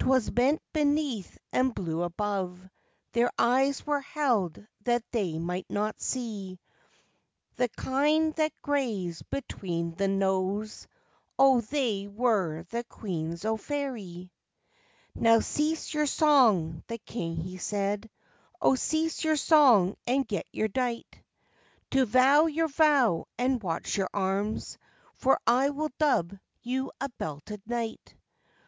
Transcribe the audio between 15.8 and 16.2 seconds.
your